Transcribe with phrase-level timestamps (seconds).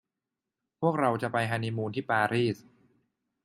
[0.79, 2.57] พวกเราจะไปฮันนีมูนที่ปารีส